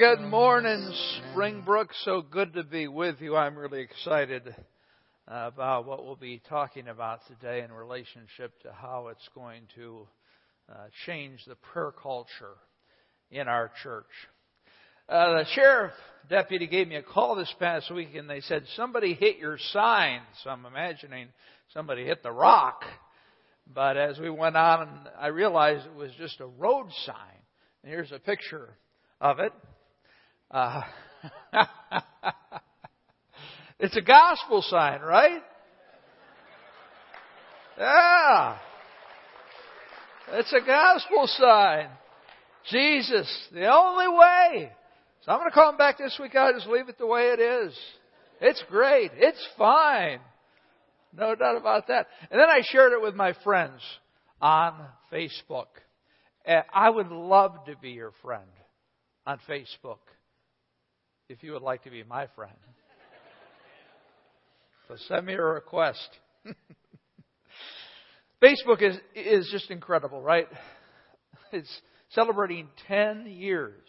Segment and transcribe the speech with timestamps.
[0.00, 0.90] Good morning,
[1.30, 1.90] Springbrook.
[2.06, 3.36] So good to be with you.
[3.36, 4.54] I'm really excited
[5.28, 10.08] about what we'll be talking about today in relationship to how it's going to
[10.72, 10.74] uh,
[11.04, 12.56] change the prayer culture
[13.30, 14.06] in our church.
[15.06, 15.92] Uh, the sheriff
[16.30, 20.22] deputy gave me a call this past week and they said somebody hit your sign.
[20.42, 21.28] So I'm imagining
[21.74, 22.84] somebody hit the rock.
[23.66, 27.42] But as we went on, I realized it was just a road sign.
[27.82, 28.78] And here's a picture
[29.20, 29.52] of it.
[30.50, 30.82] Uh,
[33.78, 35.42] it's a gospel sign, right?
[37.78, 38.58] Yeah.
[40.32, 41.88] It's a gospel sign.
[42.70, 44.72] Jesus, the only way.
[45.22, 46.34] So I'm going to call him back this week.
[46.34, 47.78] I'll just leave it the way it is.
[48.40, 49.12] It's great.
[49.14, 50.18] It's fine.
[51.16, 52.08] No doubt about that.
[52.30, 53.80] And then I shared it with my friends
[54.40, 54.74] on
[55.12, 55.66] Facebook.
[56.46, 58.48] I would love to be your friend
[59.26, 59.98] on Facebook
[61.30, 62.56] if you would like to be my friend.
[64.88, 66.08] So send me a request.
[68.42, 70.48] Facebook is, is just incredible, right?
[71.52, 71.70] It's
[72.10, 73.80] celebrating 10 years.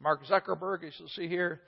[0.00, 1.60] Mark Zuckerberg, as you'll see here,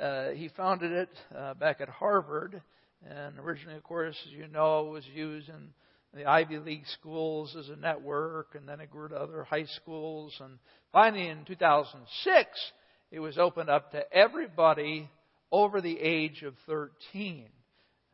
[0.00, 2.60] uh, he founded it uh, back at Harvard.
[3.08, 5.68] And originally, of course, as you know, it was used in
[6.12, 10.34] the Ivy League schools as a network, and then it grew to other high schools.
[10.40, 10.58] And
[10.92, 12.72] finally, in 2006,
[13.12, 15.08] it was opened up to everybody
[15.52, 17.46] over the age of 13.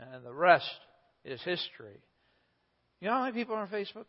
[0.01, 0.69] And the rest
[1.25, 2.03] is history.
[3.01, 4.07] You know how many people are on Facebook?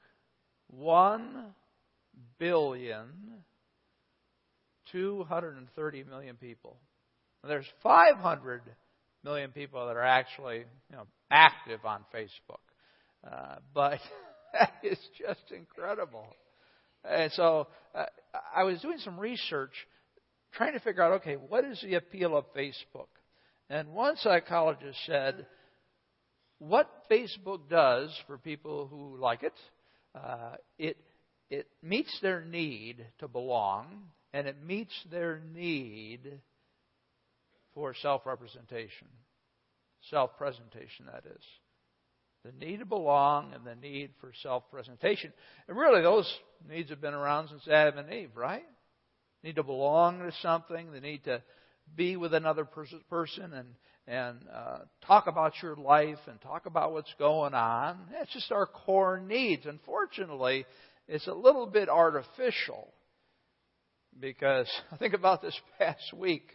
[0.67, 1.53] One
[2.39, 3.05] billion,
[4.91, 6.77] 230 million people.
[7.47, 8.61] There's 500
[9.23, 10.57] million people that are actually
[10.89, 12.57] you know, active on Facebook.
[13.23, 13.99] Uh, but
[14.83, 16.25] is just incredible.
[17.03, 18.05] And so uh,
[18.55, 19.73] I was doing some research
[20.53, 23.07] trying to figure out okay, what is the appeal of Facebook?
[23.69, 25.45] And one psychologist said,
[26.57, 29.53] what Facebook does for people who like it,
[30.15, 30.97] uh, it,
[31.49, 34.03] it meets their need to belong,
[34.33, 36.39] and it meets their need
[37.73, 39.07] for self representation.
[40.09, 41.43] Self presentation, that is.
[42.43, 45.31] The need to belong and the need for self presentation.
[45.67, 46.31] And really, those
[46.67, 48.63] needs have been around since Adam and Eve, right?
[49.43, 51.41] Need to belong to something, the need to
[51.95, 53.67] be with another person and
[54.07, 57.99] and uh, talk about your life and talk about what's going on.
[58.11, 59.67] That's just our core needs.
[59.67, 60.65] Unfortunately,
[61.07, 62.91] it's a little bit artificial
[64.19, 64.67] because
[64.99, 66.49] think about this past week.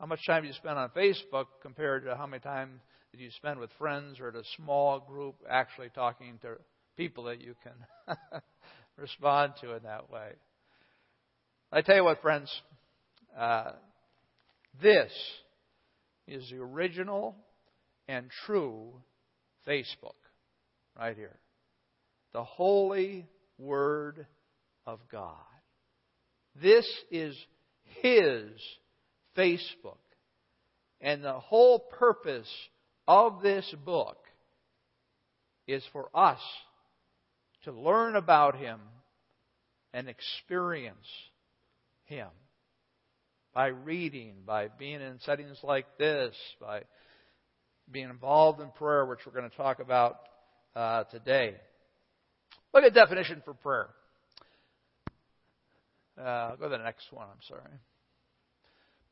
[0.00, 2.80] How much time you spend on Facebook compared to how many time
[3.12, 6.56] did you spend with friends or at a small group actually talking to
[6.96, 8.16] people that you can
[8.96, 10.32] respond to in that way?
[11.74, 12.48] I tell you what, friends,
[13.36, 13.72] uh,
[14.80, 15.10] this
[16.28, 17.34] is the original
[18.06, 18.92] and true
[19.66, 20.14] Facebook
[20.96, 21.36] right here.
[22.32, 23.26] The Holy
[23.58, 24.24] Word
[24.86, 25.34] of God.
[26.62, 27.36] This is
[28.02, 28.50] His
[29.36, 29.98] Facebook.
[31.00, 32.50] And the whole purpose
[33.08, 34.18] of this book
[35.66, 36.38] is for us
[37.64, 38.78] to learn about Him
[39.92, 41.08] and experience
[42.14, 42.28] him
[43.52, 46.82] by reading, by being in settings like this, by
[47.90, 50.16] being involved in prayer, which we're going to talk about
[50.74, 51.54] uh, today.
[52.72, 53.88] Look at definition for prayer.
[56.18, 57.26] Uh, go to the next one.
[57.26, 57.78] I'm sorry.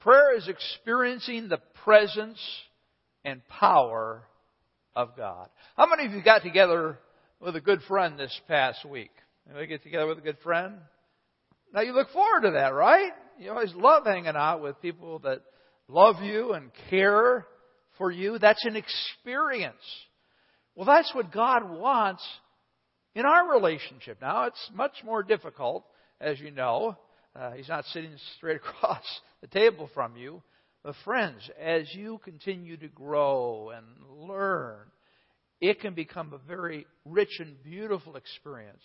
[0.01, 2.41] Prayer is experiencing the presence
[3.25, 4.23] and power
[4.97, 5.49] of God.
[5.77, 6.99] How many of you got together
[7.41, 9.11] with a good friend this past week?
[9.47, 10.75] Anybody get together with a good friend?
[11.73, 13.13] Now you look forward to that, right?
[13.39, 15.41] You always love hanging out with people that
[15.89, 17.47] love you and care
[17.97, 18.39] for you.
[18.39, 19.83] That's an experience.
[20.75, 22.23] Well, that's what God wants
[23.15, 24.19] in our relationship.
[24.21, 25.85] Now, it's much more difficult,
[26.21, 26.97] as you know.
[27.35, 29.05] Uh, he's not sitting straight across
[29.41, 30.43] the table from you.
[30.83, 33.87] But, friends, as you continue to grow and
[34.29, 34.79] learn,
[35.61, 38.83] it can become a very rich and beautiful experience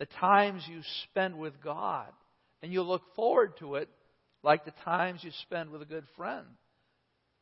[0.00, 2.08] the times you spend with God.
[2.62, 3.88] And you look forward to it
[4.42, 6.46] like the times you spend with a good friend.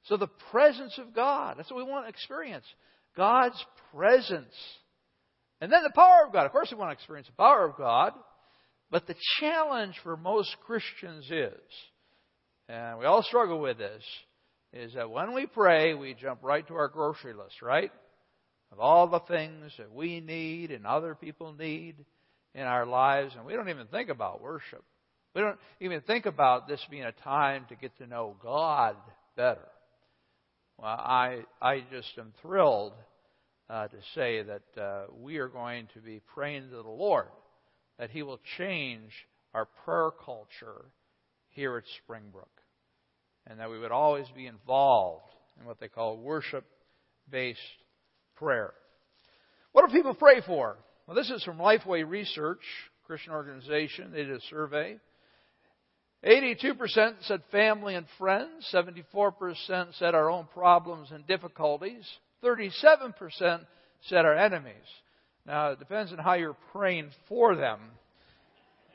[0.05, 2.67] So the presence of God, that's what we want to experience.
[3.17, 3.65] God's
[3.95, 4.55] presence.
[5.61, 6.47] And then the power of God.
[6.47, 8.13] Of course we want to experience the power of God.
[8.91, 11.61] But the challenge for most Christians is,
[12.69, 14.03] and we all struggle with this,
[14.73, 17.93] is that when we pray, we jump right to our grocery list, right?
[18.73, 22.05] Of all the things that we need and other people need
[22.55, 24.83] in our lives, and we don't even think about worship.
[25.35, 28.97] We don't even think about this being a time to get to know God
[29.37, 29.69] better.
[30.79, 32.95] Well, I, I just am thrilled
[33.69, 37.29] uh, to say that uh, we are going to be praying to the Lord
[37.99, 39.11] that He will change
[39.55, 40.85] our prayer culture
[41.51, 42.49] here at Springbrook.
[43.47, 46.65] And that we would always be involved in what they call worship
[47.31, 47.59] based
[48.37, 48.73] prayer.
[49.73, 50.77] What do people pray for?
[51.09, 52.61] Well, this is from Lifeway Research,
[53.07, 54.13] Christian organization.
[54.13, 54.99] They did a survey.
[56.23, 58.69] 82% said family and friends.
[58.71, 59.33] 74%
[59.99, 62.07] said our own problems and difficulties.
[62.45, 63.15] 37%
[64.03, 64.75] said our enemies.
[65.47, 67.81] Now, it depends on how you're praying for them.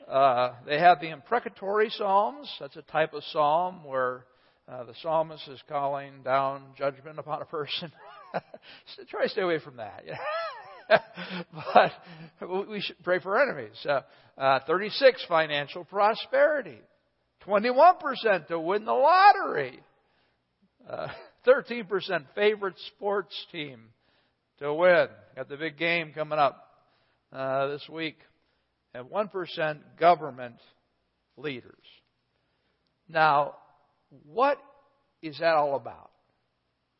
[0.06, 2.48] Uh, they have the imprecatory psalms.
[2.60, 4.24] That's a type of psalm where
[4.68, 7.90] uh, the psalmist is calling down judgment upon a person.
[8.94, 10.04] so try to stay away from that.
[11.74, 13.76] but we should pray for enemies.
[13.88, 14.00] Uh,
[14.38, 16.78] uh, 36, financial prosperity.
[17.46, 19.80] 21% to win the lottery.
[20.88, 21.08] Uh,
[21.46, 21.86] 13%
[22.34, 23.80] favorite sports team
[24.58, 25.06] to win.
[25.36, 26.68] Got the big game coming up
[27.32, 28.18] uh, this week.
[28.94, 30.56] And 1% government
[31.36, 31.72] leaders.
[33.08, 33.56] Now,
[34.26, 34.58] what
[35.20, 36.10] is that all about?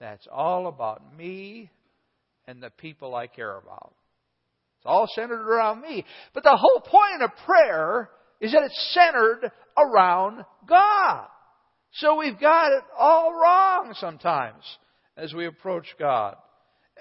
[0.00, 1.70] That's all about me
[2.46, 3.94] and the people I care about.
[4.78, 6.04] It's all centered around me.
[6.34, 8.10] But the whole point of prayer
[8.40, 11.26] is that it's centered around God.
[11.92, 14.62] So we've got it all wrong sometimes
[15.16, 16.36] as we approach God.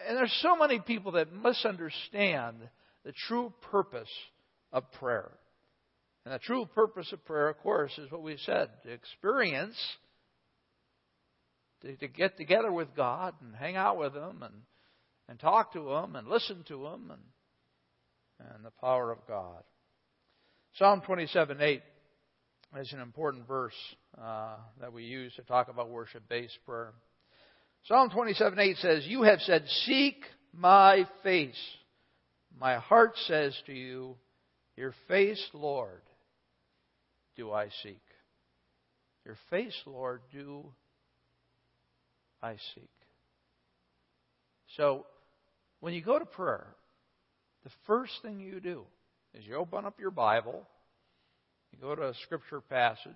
[0.08, 2.58] And there's so many people that misunderstand
[3.04, 4.10] the true purpose
[4.72, 5.32] of prayer.
[6.26, 9.76] And the true purpose of prayer, of course, is what we said to experience,
[11.82, 14.54] to, to get together with God and hang out with Him and,
[15.30, 19.64] and talk to Him and listen to Him and, and the power of God.
[20.78, 21.82] Psalm 27 8
[22.80, 23.74] is an important verse
[24.20, 26.94] uh, that we use to talk about worship based prayer.
[27.88, 30.24] Psalm 27 8 says, You have said, Seek
[30.54, 31.60] my face.
[32.60, 34.16] My heart says to you,
[34.76, 36.02] Your face, Lord,
[37.36, 38.02] do I seek.
[39.26, 40.66] Your face, Lord, do
[42.42, 42.90] I seek.
[44.76, 45.06] So,
[45.84, 46.66] when you go to prayer,
[47.66, 48.84] the first thing you do
[49.34, 50.66] is you open up your Bible,
[51.74, 53.12] you go to a scripture passage,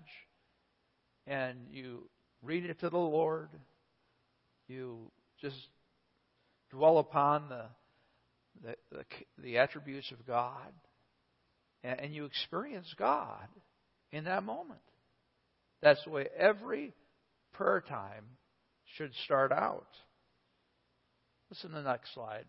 [1.26, 2.10] and you
[2.42, 3.48] read it to the Lord.
[4.68, 5.10] You
[5.40, 5.56] just
[6.70, 7.64] dwell upon the
[8.62, 9.06] the, the,
[9.42, 10.74] the attributes of God,
[11.86, 13.48] and, and you experience God
[14.12, 14.82] in that moment.
[15.82, 16.92] That's the way every
[17.54, 18.26] prayer time
[18.98, 19.88] should start out.
[21.50, 22.46] Listen to the next slide.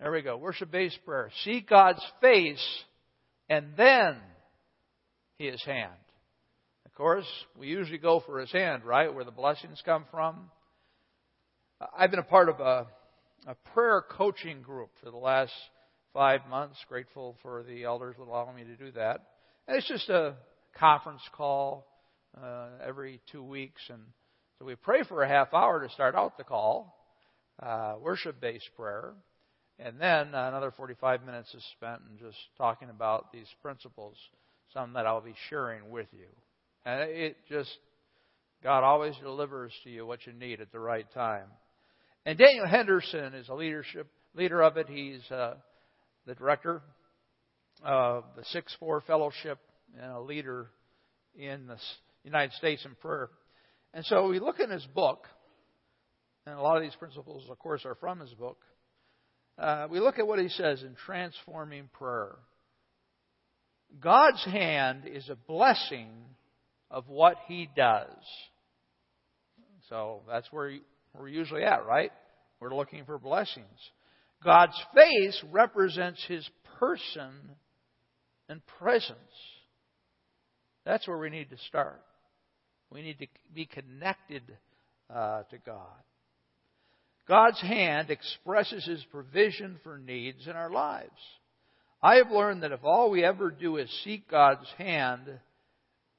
[0.00, 0.36] There we go.
[0.36, 1.30] Worship based prayer.
[1.44, 2.64] Seek God's face
[3.48, 4.16] and then
[5.38, 5.92] His hand.
[6.84, 7.26] Of course,
[7.58, 9.12] we usually go for His hand, right?
[9.12, 10.50] Where the blessings come from.
[11.96, 12.86] I've been a part of a,
[13.46, 15.52] a prayer coaching group for the last
[16.12, 16.76] five months.
[16.88, 19.20] Grateful for the elders allowing me to do that.
[19.66, 20.34] And it's just a
[20.78, 21.86] conference call
[22.40, 24.02] uh, every two weeks, and
[24.58, 26.96] so we pray for a half hour to start out the call,
[27.60, 29.14] uh, worship-based prayer,
[29.78, 34.16] and then another 45 minutes is spent in just talking about these principles,
[34.72, 36.26] some that I'll be sharing with you.
[36.84, 37.76] And it just,
[38.62, 41.46] God always delivers to you what you need at the right time.
[42.26, 44.88] And Daniel Henderson is a leadership leader of it.
[44.88, 45.54] He's uh,
[46.26, 46.82] the director
[47.82, 49.58] of the 6-4 Fellowship
[50.00, 50.68] and a leader
[51.36, 51.76] in the
[52.22, 53.28] United States in prayer.
[53.92, 55.26] And so we look in his book,
[56.46, 58.58] and a lot of these principles, of course, are from his book.
[59.58, 62.36] Uh, we look at what he says in transforming prayer.
[64.00, 66.10] God's hand is a blessing
[66.90, 68.08] of what he does.
[69.88, 70.72] So that's where
[71.16, 72.10] we're usually at, right?
[72.60, 73.66] We're looking for blessings.
[74.42, 76.48] God's face represents his
[76.78, 77.32] person
[78.48, 79.18] and presence.
[80.84, 82.02] That's where we need to start.
[82.90, 84.42] We need to be connected
[85.12, 86.02] uh, to God.
[87.26, 91.10] God's hand expresses His provision for needs in our lives.
[92.02, 95.22] I have learned that if all we ever do is seek God's hand,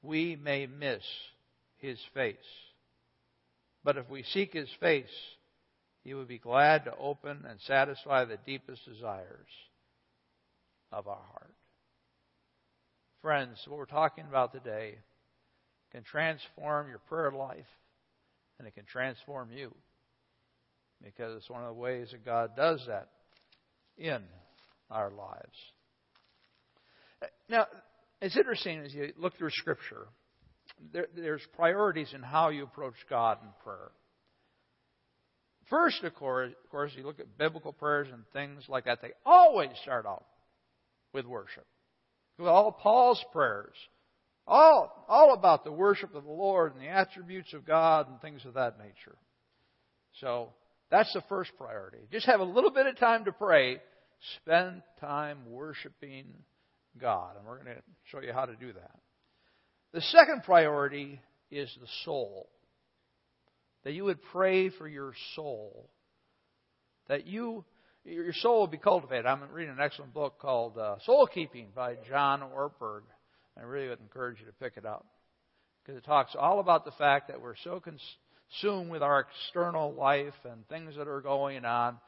[0.02, 1.02] we may miss
[1.78, 2.36] His face.
[3.84, 5.04] But if we seek His face,
[6.02, 9.46] He would be glad to open and satisfy the deepest desires
[10.90, 11.54] of our heart.
[13.22, 14.98] Friends, what we're talking about today
[15.92, 17.66] can transform your prayer life
[18.58, 19.72] and it can transform you
[21.02, 23.08] because it's one of the ways that God does that
[23.96, 24.22] in
[24.90, 25.56] our lives.
[27.48, 27.66] Now,
[28.20, 30.06] it's interesting as you look through Scripture,
[30.92, 33.90] there, there's priorities in how you approach God in prayer.
[35.68, 39.12] First, of course, of course, you look at biblical prayers and things like that, they
[39.24, 40.24] always start out
[41.12, 41.66] with worship.
[42.38, 43.74] With all Paul's prayers,
[44.46, 48.44] all, all about the worship of the Lord and the attributes of God and things
[48.44, 49.16] of that nature.
[50.20, 50.50] So,
[50.90, 51.98] that's the first priority.
[52.12, 53.78] Just have a little bit of time to pray.
[54.42, 56.26] Spend time worshiping
[57.00, 57.36] God.
[57.36, 58.98] And we're going to show you how to do that.
[59.92, 62.48] The second priority is the soul.
[63.84, 65.90] That you would pray for your soul.
[67.08, 67.64] That you,
[68.04, 69.26] your soul will be cultivated.
[69.26, 73.02] I'm reading an excellent book called uh, Soul Keeping by John Ortberg.
[73.58, 75.06] I really would encourage you to pick it up.
[75.84, 77.80] Because it talks all about the fact that we're so
[78.50, 81.98] consumed with our external life and things that are going on,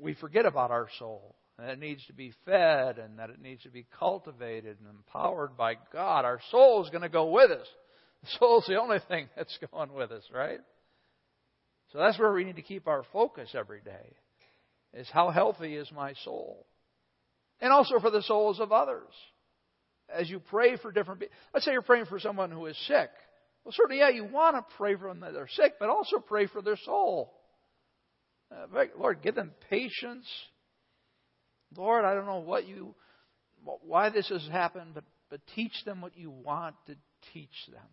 [0.00, 3.62] we forget about our soul and it needs to be fed and that it needs
[3.64, 6.24] to be cultivated and empowered by God.
[6.24, 7.66] Our soul is going to go with us.
[8.20, 10.58] The soul's the only thing that's going with us, right?
[11.92, 14.16] So that's where we need to keep our focus every day.
[14.92, 16.66] Is how healthy is my soul?
[17.60, 19.06] And also for the souls of others.
[20.12, 21.36] As you pray for different people.
[21.54, 23.10] Let's say you're praying for someone who is sick.
[23.68, 26.46] Well, certainly, yeah, you want to pray for them that they're sick, but also pray
[26.46, 27.34] for their soul.
[28.50, 30.24] Uh, Lord, give them patience
[31.76, 32.94] Lord, I don't know what you,
[33.82, 36.96] why this has happened, but, but teach them what you want to
[37.32, 37.84] teach them.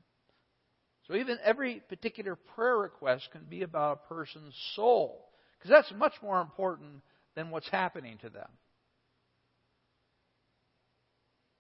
[1.08, 6.14] So even every particular prayer request can be about a person's soul, because that's much
[6.24, 7.02] more important
[7.36, 8.48] than what's happening to them.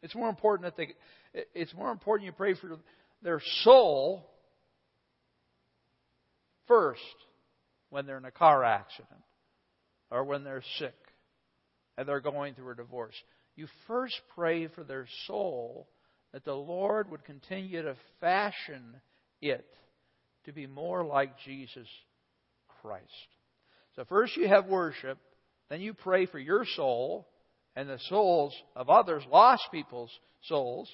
[0.01, 0.93] It's more important that they,
[1.53, 2.77] it's more important you pray for
[3.25, 4.29] their soul
[6.67, 7.01] first
[7.89, 9.19] when they're in a car accident
[10.11, 10.93] or when they're sick
[11.97, 13.15] and they're going through a divorce.
[13.55, 15.87] You first pray for their soul
[16.33, 19.01] that the Lord would continue to fashion
[19.41, 19.65] it
[20.45, 21.87] to be more like Jesus
[22.81, 23.05] Christ.
[23.95, 25.17] So first you have worship,
[25.69, 27.27] then you pray for your soul
[27.75, 30.11] and the souls of others, lost people's
[30.43, 30.87] souls,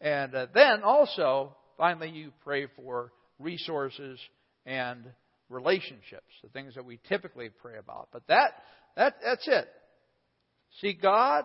[0.00, 4.18] and uh, then also finally you pray for resources
[4.66, 5.06] and
[5.48, 8.08] relationships, the things that we typically pray about.
[8.12, 8.52] But that
[8.96, 9.68] that that's it.
[10.80, 11.44] Seek God.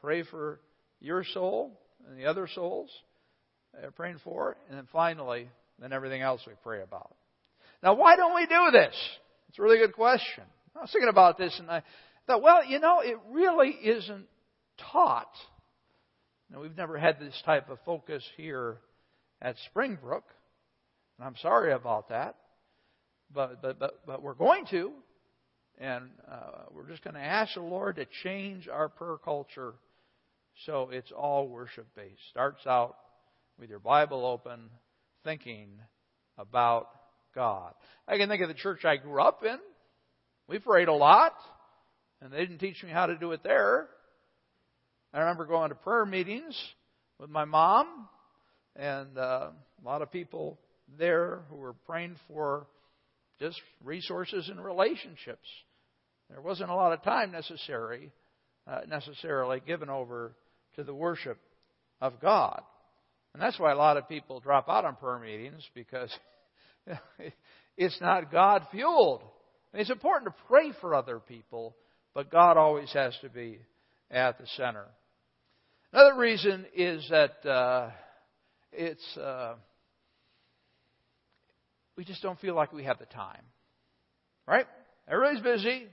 [0.00, 0.60] Pray for
[1.00, 2.90] your soul and the other souls
[3.72, 4.56] they're praying for.
[4.68, 7.14] And then finally, then everything else we pray about.
[7.82, 8.94] Now, why don't we do this?
[9.48, 10.44] It's a really good question.
[10.76, 11.82] I was thinking about this and I
[12.26, 14.26] thought, well, you know, it really isn't
[14.92, 15.32] taught.
[16.50, 18.78] Now, we've never had this type of focus here
[19.40, 20.24] at Springbrook,
[21.18, 22.36] and I'm sorry about that.
[23.32, 24.92] But, but, but, but we're going to.
[25.80, 29.74] And uh, we're just going to ask the Lord to change our prayer culture
[30.66, 32.20] so it's all worship based.
[32.30, 32.96] Starts out
[33.60, 34.70] with your Bible open,
[35.24, 35.68] thinking
[36.36, 36.88] about
[37.34, 37.74] God.
[38.08, 39.58] I can think of the church I grew up in.
[40.48, 41.34] We prayed a lot,
[42.20, 43.88] and they didn't teach me how to do it there.
[45.12, 46.56] I remember going to prayer meetings
[47.20, 48.08] with my mom,
[48.78, 50.58] and uh, a lot of people
[50.96, 52.66] there who were praying for
[53.40, 55.46] just resources and relationships.
[56.30, 58.12] There wasn't a lot of time necessary,
[58.66, 60.34] uh, necessarily given over
[60.76, 61.38] to the worship
[62.00, 62.62] of God.
[63.34, 66.10] And that's why a lot of people drop out on prayer meetings because
[67.76, 69.22] it's not God fueled.
[69.74, 71.76] It's important to pray for other people,
[72.14, 73.58] but God always has to be
[74.10, 74.86] at the center.
[75.92, 77.90] Another reason is that uh,
[78.78, 79.54] it's uh,
[81.96, 83.42] we just don't feel like we have the time,
[84.46, 84.66] right?
[85.08, 85.86] Everybody's busy.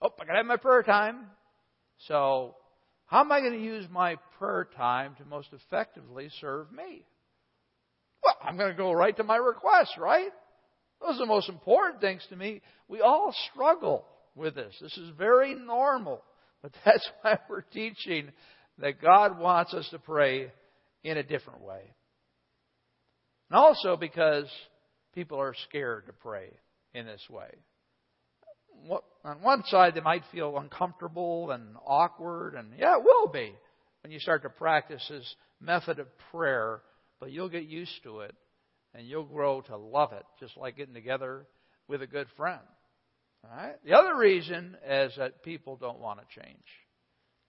[0.00, 1.26] Oh, I gotta have my prayer time.
[2.08, 2.54] So,
[3.06, 7.04] how am I going to use my prayer time to most effectively serve me?
[8.22, 10.30] Well, I'm going to go right to my requests, right?
[11.00, 12.62] Those are the most important things to me.
[12.88, 14.74] We all struggle with this.
[14.80, 16.22] This is very normal.
[16.62, 18.30] But that's why we're teaching
[18.78, 20.50] that God wants us to pray
[21.04, 21.92] in a different way.
[23.50, 24.46] And also because
[25.14, 26.50] people are scared to pray
[26.94, 27.50] in this way
[29.24, 33.54] on one side, they might feel uncomfortable and awkward, and yeah, it will be
[34.02, 36.82] when you start to practice this method of prayer,
[37.20, 38.34] but you'll get used to it
[38.94, 41.46] and you'll grow to love it, just like getting together
[41.88, 42.60] with a good friend.
[43.44, 43.74] All right?
[43.84, 46.64] The other reason is that people don't want to change.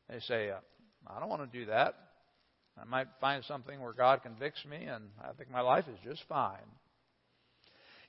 [0.09, 0.59] They say, uh,
[1.07, 1.95] I don't want to do that.
[2.79, 6.24] I might find something where God convicts me, and I think my life is just
[6.27, 6.58] fine.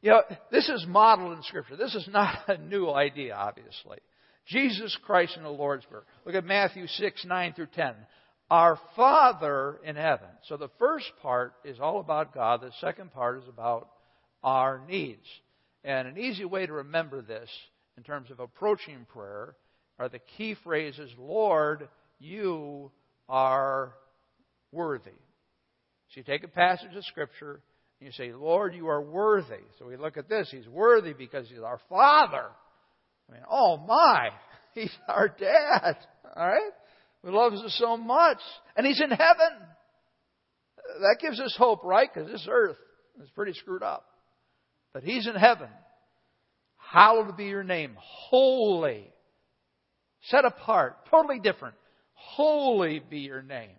[0.02, 1.76] You know, this is modeled in Scripture.
[1.76, 3.98] This is not a new idea, obviously.
[4.46, 6.04] Jesus Christ in the Lord's Prayer.
[6.24, 7.94] Look at Matthew 6, 9 through 10.
[8.50, 10.28] Our Father in heaven.
[10.44, 12.60] So the first part is all about God.
[12.60, 13.88] The second part is about
[14.44, 15.26] our needs.
[15.82, 17.48] And an easy way to remember this
[17.96, 19.56] in terms of approaching prayer
[19.98, 21.88] are the key phrases Lord,
[22.20, 22.92] you
[23.28, 23.94] are
[24.72, 25.10] worthy.
[25.10, 27.60] So you take a passage of Scripture
[28.00, 29.62] and you say, Lord, you are worthy.
[29.78, 30.48] So we look at this.
[30.50, 32.46] He's worthy because He's our Father.
[33.28, 34.30] I mean, oh my,
[34.74, 35.96] He's our dad.
[36.36, 36.72] All right?
[37.22, 38.38] Who loves us so much.
[38.76, 39.58] And He's in heaven.
[41.00, 42.08] That gives us hope, right?
[42.12, 42.76] Because this earth
[43.22, 44.04] is pretty screwed up.
[44.92, 45.68] But He's in heaven.
[46.76, 47.96] Hallowed be your name.
[47.98, 49.10] Holy.
[50.24, 50.96] Set apart.
[51.10, 51.74] Totally different.
[52.12, 53.76] Holy be your name.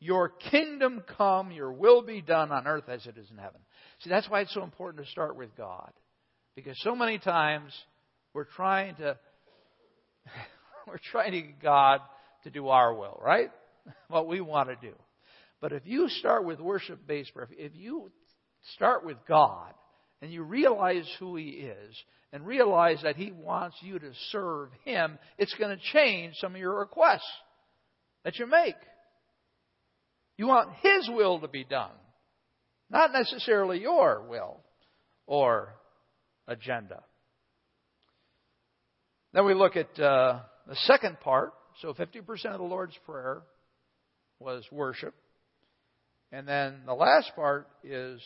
[0.00, 3.60] Your kingdom come, your will be done on earth as it is in heaven.
[4.00, 5.92] See, that's why it's so important to start with God.
[6.56, 7.72] Because so many times
[8.32, 9.18] we're trying to
[10.86, 12.00] we're trying to get God
[12.44, 13.50] to do our will, right?
[14.08, 14.94] What we want to do.
[15.60, 18.10] But if you start with worship based prayer, if you
[18.74, 19.72] start with God
[20.22, 21.96] and you realize who He is
[22.32, 26.60] and realize that He wants you to serve Him, it's going to change some of
[26.60, 27.30] your requests
[28.24, 28.76] that you make.
[30.40, 31.90] You want His will to be done,
[32.88, 34.56] not necessarily your will
[35.26, 35.74] or
[36.48, 37.02] agenda.
[39.34, 41.52] Then we look at uh, the second part.
[41.82, 43.42] So 50% of the Lord's Prayer
[44.38, 45.14] was worship.
[46.32, 48.18] And then the last part is,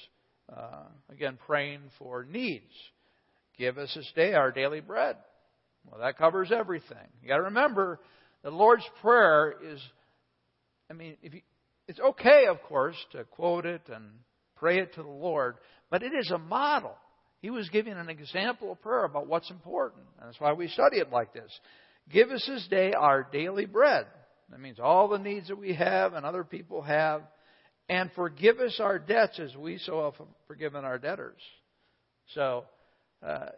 [0.57, 2.71] uh, again, praying for needs.
[3.59, 5.17] Give us this day our daily bread.
[5.91, 7.09] Well, that covers everything.
[7.23, 7.99] You got to remember,
[8.45, 9.81] the Lord's Prayer is,
[10.89, 11.41] I mean, if you,
[11.89, 14.05] it's okay, of course, to quote it and
[14.57, 15.57] pray it to the Lord,
[15.91, 16.97] but it is a model.
[17.41, 20.05] He was giving an example of prayer about what's important.
[20.19, 21.51] And that's why we study it like this.
[22.11, 24.07] Give us this day our daily bread.
[24.51, 27.23] That means all the needs that we have and other people have.
[27.89, 31.41] And forgive us our debts as we so have forgiven our debtors.
[32.35, 32.65] So,
[33.23, 33.51] uh,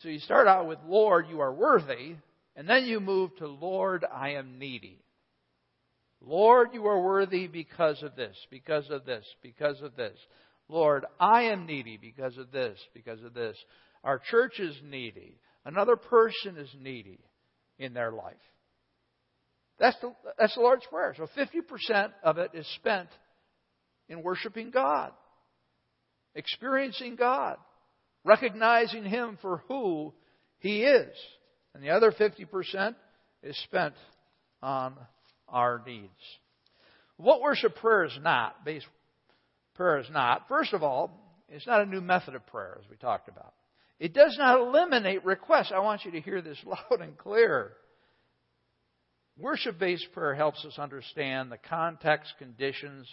[0.00, 2.14] so you start out with Lord, you are worthy,
[2.54, 5.00] and then you move to Lord, I am needy.
[6.20, 10.18] Lord, you are worthy because of this, because of this, because of this.
[10.68, 13.56] Lord, I am needy because of this, because of this.
[14.04, 15.38] Our church is needy.
[15.64, 17.20] Another person is needy
[17.78, 18.34] in their life.
[19.78, 21.14] That's the, that's the Lord's Prayer.
[21.16, 23.08] So 50% of it is spent
[24.08, 25.12] in worshiping God,
[26.34, 27.56] experiencing God,
[28.24, 30.12] recognizing Him for who
[30.58, 31.14] He is.
[31.74, 32.94] And the other 50%
[33.42, 33.94] is spent
[34.62, 34.96] on
[35.50, 36.10] our needs.
[37.16, 38.86] What worship prayer is not, based
[39.74, 40.48] prayer is not.
[40.48, 41.10] First of all,
[41.48, 43.54] it's not a new method of prayer, as we talked about.
[43.98, 45.72] It does not eliminate requests.
[45.74, 47.72] I want you to hear this loud and clear.
[49.38, 53.08] Worship based prayer helps us understand the context conditions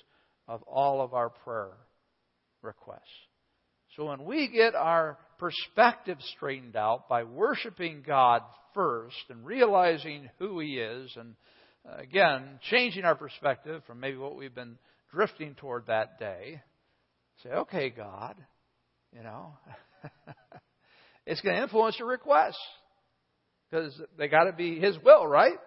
[0.47, 1.73] of all of our prayer
[2.61, 3.01] requests.
[3.95, 8.41] So when we get our perspective straightened out by worshiping God
[8.73, 11.35] first and realizing who He is, and
[11.97, 14.77] again, changing our perspective from maybe what we've been
[15.11, 16.61] drifting toward that day,
[17.43, 18.35] say, okay, God,
[19.15, 19.53] you know,
[21.25, 22.59] it's going to influence your requests
[23.69, 25.57] because they got to be His will, right?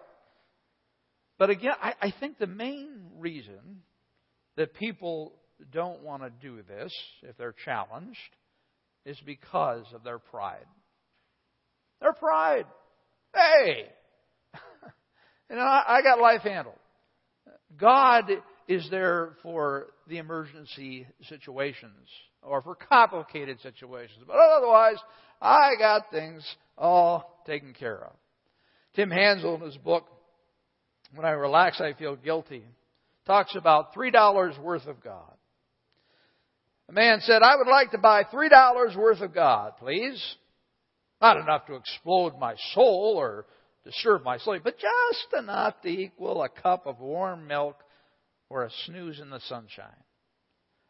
[1.37, 3.81] But again, I, I think the main reason
[4.57, 5.33] that people
[5.71, 8.17] don't want to do this if they're challenged
[9.05, 10.65] is because of their pride.
[12.01, 12.65] Their pride.
[13.33, 13.87] Hey,
[15.55, 16.75] know, I, I got life handled.
[17.77, 18.25] God
[18.67, 22.07] is there for the emergency situations
[22.41, 24.19] or for complicated situations.
[24.25, 24.97] But otherwise,
[25.41, 26.43] I got things
[26.77, 28.13] all taken care of.
[28.95, 30.05] Tim Hansel in his book,
[31.15, 32.63] When I Relax, I Feel Guilty,
[33.25, 35.33] talks about $3 worth of God.
[36.89, 40.21] A man said, I would like to buy $3 worth of God, please.
[41.21, 43.45] Not enough to explode my soul or
[43.89, 47.77] disturb my sleep, but just enough to equal a cup of warm milk
[48.49, 49.85] or a snooze in the sunshine.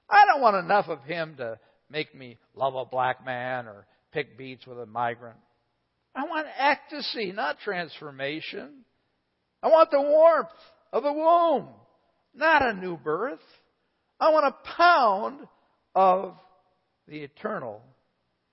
[0.09, 1.59] I don't want enough of him to
[1.89, 5.37] make me love a black man or pick beets with a migrant.
[6.15, 8.69] I want ecstasy, not transformation.
[9.61, 10.49] I want the warmth
[10.91, 11.67] of the womb,
[12.33, 13.39] not a new birth.
[14.19, 15.47] I want a pound
[15.95, 16.33] of
[17.07, 17.81] the eternal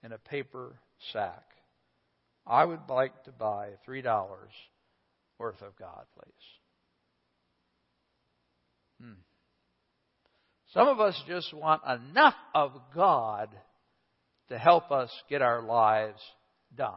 [0.02, 0.78] in a paper
[1.12, 1.44] sack.
[2.46, 4.28] I would like to buy $3
[5.38, 6.46] worth of God, please.
[9.00, 9.20] Hmm.
[10.72, 13.48] Some of us just want enough of God
[14.48, 16.20] to help us get our lives
[16.76, 16.92] done.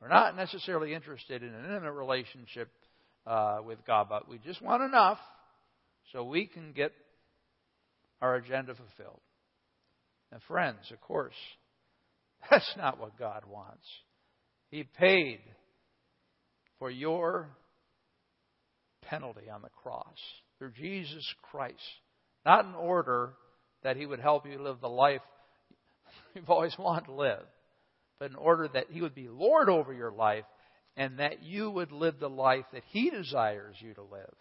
[0.00, 2.68] We're not necessarily interested in an intimate relationship
[3.26, 5.18] uh, with God, but we just want enough
[6.12, 6.92] so we can get
[8.20, 9.20] our agenda fulfilled.
[10.32, 11.34] And friends, of course,
[12.50, 13.86] that's not what God wants.
[14.70, 15.40] He paid
[16.78, 17.48] for your
[19.02, 20.16] penalty on the cross
[20.58, 21.76] through Jesus Christ.
[22.44, 23.32] Not in order
[23.82, 25.22] that He would help you live the life
[26.34, 27.44] you've always wanted to live,
[28.18, 30.44] but in order that He would be Lord over your life
[30.96, 34.34] and that you would live the life that He desires you to live.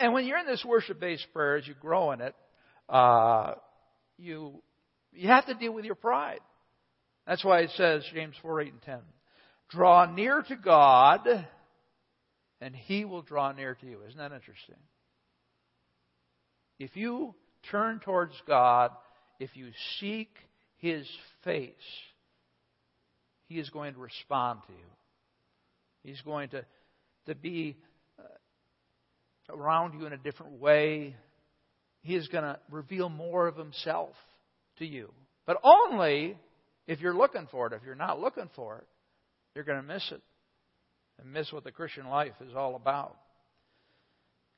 [0.00, 2.34] And when you're in this worship based prayer, as you grow in it,
[2.88, 3.54] uh,
[4.18, 4.62] you,
[5.12, 6.40] you have to deal with your pride.
[7.26, 8.98] That's why it says, James 4, 8, and 10.
[9.72, 11.26] Draw near to God,
[12.60, 14.00] and He will draw near to you.
[14.06, 14.76] Isn't that interesting?
[16.78, 17.34] If you
[17.70, 18.90] turn towards God,
[19.40, 20.28] if you seek
[20.76, 21.08] His
[21.44, 21.72] face,
[23.48, 26.10] He is going to respond to you.
[26.12, 26.64] He's going to,
[27.26, 27.76] to be
[28.18, 31.16] uh, around you in a different way.
[32.02, 34.14] He is going to reveal more of Himself
[34.78, 35.12] to you.
[35.46, 36.36] But only
[36.86, 37.72] if you're looking for it.
[37.72, 38.86] If you're not looking for it,
[39.54, 40.22] you're going to miss it
[41.20, 43.16] and miss what the Christian life is all about.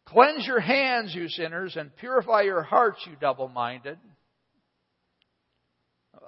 [0.06, 3.98] Cleanse your hands, you sinners, and purify your hearts, you double minded.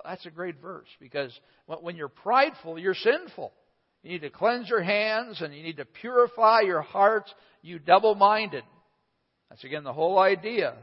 [0.05, 1.33] That's a great verse because
[1.66, 3.52] when you're prideful, you're sinful.
[4.02, 8.14] You need to cleanse your hands and you need to purify your hearts, you double
[8.14, 8.64] minded.
[9.50, 10.74] That's again the whole idea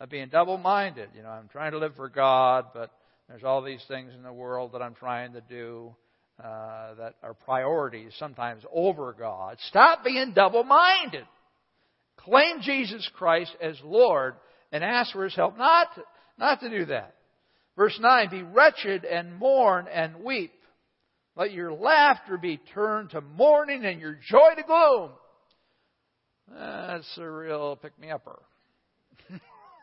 [0.00, 1.10] of being double minded.
[1.14, 2.90] You know, I'm trying to live for God, but
[3.28, 5.94] there's all these things in the world that I'm trying to do
[6.42, 9.56] uh, that are priorities, sometimes over God.
[9.68, 11.24] Stop being double minded.
[12.18, 14.34] Claim Jesus Christ as Lord
[14.72, 15.88] and ask for His help not
[16.38, 17.14] not to do that.
[17.76, 20.52] Verse 9, be wretched and mourn and weep.
[21.36, 25.10] Let your laughter be turned to mourning and your joy to gloom.
[26.50, 28.40] That's a real pick me upper.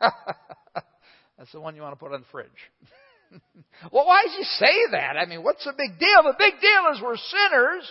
[1.38, 2.48] That's the one you want to put on the fridge.
[3.92, 5.16] well, why does he say that?
[5.16, 6.22] I mean, what's the big deal?
[6.22, 7.88] The big deal is we're sinners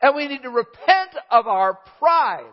[0.00, 2.52] and we need to repent of our pride.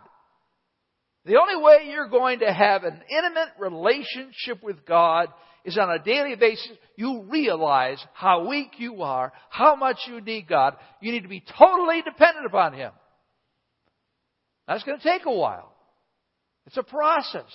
[1.24, 5.28] The only way you're going to have an intimate relationship with God
[5.64, 6.70] is on a daily basis.
[6.96, 10.76] You realize how weak you are, how much you need God.
[11.02, 12.92] You need to be totally dependent upon Him.
[14.66, 15.74] That's going to take a while.
[16.66, 17.50] It's a process.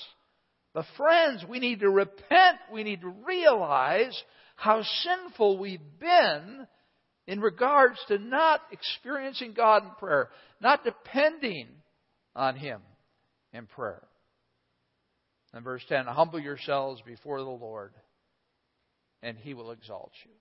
[0.74, 2.58] But friends, we need to repent.
[2.72, 4.22] We need to realize
[4.56, 6.68] how sinful we've been
[7.28, 10.30] in regards to not experiencing God in prayer,
[10.62, 11.68] not depending
[12.36, 12.82] on Him
[13.54, 14.04] in prayer.
[15.54, 17.94] And verse 10 Humble yourselves before the Lord,
[19.24, 20.32] and He will exalt you.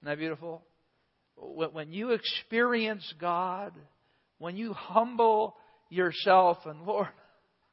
[0.00, 0.62] Isn't that beautiful?
[1.36, 3.72] When you experience God,
[4.38, 5.56] when you humble
[5.90, 7.08] yourself, and Lord,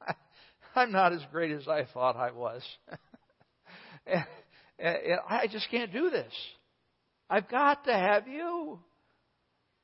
[0.76, 2.64] I'm not as great as I thought I was.
[4.84, 6.34] I just can't do this.
[7.30, 8.80] I've got to have you.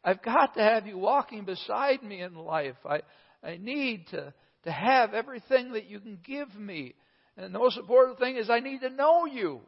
[0.04, 2.76] I've got to have you walking beside me in life.
[2.86, 3.02] I,
[3.44, 4.34] I need to,
[4.64, 6.96] to have everything that you can give me.
[7.36, 9.62] And the most important thing is I need to know you.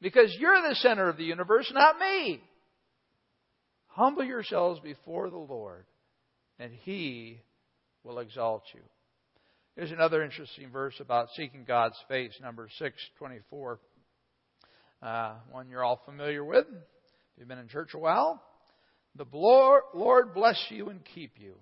[0.00, 2.42] Because you're the center of the universe, not me.
[3.88, 5.86] Humble yourselves before the Lord,
[6.58, 7.40] and He
[8.04, 8.82] will exalt you.
[9.74, 13.78] Here's another interesting verse about seeking God's face, number 624
[15.02, 16.66] uh, one you're all familiar with.
[16.68, 18.42] If you've been in church a while,
[19.16, 21.54] the Lord bless you and keep you.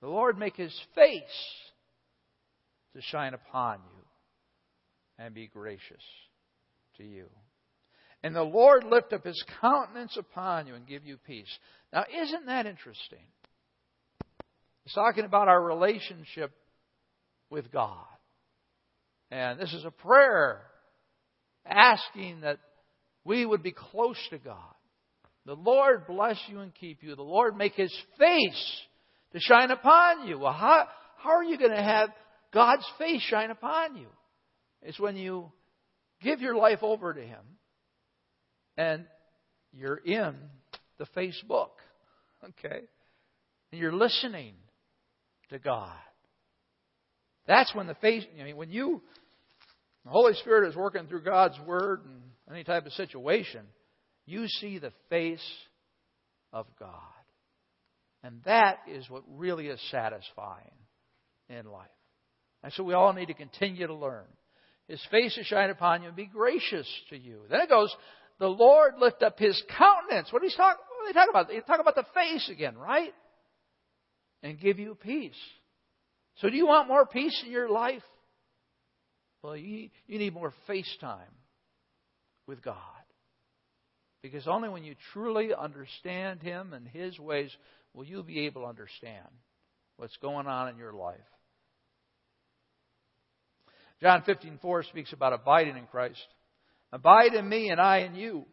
[0.00, 1.22] The Lord make his face
[2.94, 4.04] to shine upon you
[5.18, 6.02] and be gracious
[6.98, 7.26] to you.
[8.22, 11.58] And the Lord lift up his countenance upon you and give you peace.
[11.92, 13.24] Now, isn't that interesting?
[14.84, 16.52] He's talking about our relationship
[17.50, 18.04] with God.
[19.30, 20.62] And this is a prayer
[21.68, 22.58] asking that
[23.24, 24.74] we would be close to God.
[25.46, 27.14] The Lord bless you and keep you.
[27.14, 28.80] The Lord make his face
[29.32, 30.38] to shine upon you.
[30.38, 32.10] Well, how, how are you going to have
[32.52, 34.08] God's face shine upon you?
[34.82, 35.52] It's when you
[36.22, 37.42] give your life over to him
[38.76, 39.04] and
[39.72, 40.34] you're in
[40.98, 41.70] the Facebook,
[42.42, 42.80] okay?
[43.72, 44.54] And you're listening
[45.50, 45.92] to God.
[47.46, 49.02] That's when the face, I mean, when you
[50.06, 53.62] the Holy Spirit is working through God's Word and any type of situation,
[54.24, 55.44] you see the face
[56.52, 56.90] of God.
[58.22, 60.70] And that is what really is satisfying
[61.48, 61.88] in life.
[62.62, 64.24] And so we all need to continue to learn.
[64.88, 67.40] His face to shine upon you and be gracious to you.
[67.50, 67.94] Then it goes,
[68.38, 70.32] the Lord lift up his countenance.
[70.32, 71.48] What are talking, what are they talking about?
[71.48, 73.12] They talk about the face again, right?
[74.42, 75.34] and give you peace.
[76.36, 78.02] So, do you want more peace in your life?
[79.46, 81.20] Well, you, you need more face time
[82.48, 82.74] with God.
[84.20, 87.56] Because only when you truly understand Him and His ways
[87.94, 89.28] will you be able to understand
[89.98, 91.20] what's going on in your life.
[94.02, 96.26] John 15:4 speaks about abiding in Christ.
[96.92, 98.46] Abide in me and I in you.